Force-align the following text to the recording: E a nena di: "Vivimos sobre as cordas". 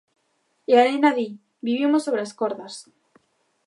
E 0.71 0.73
a 0.81 0.83
nena 0.89 1.11
di: 1.17 1.27
"Vivimos 1.67 2.01
sobre 2.05 2.21
as 2.23 2.35
cordas". 2.39 2.73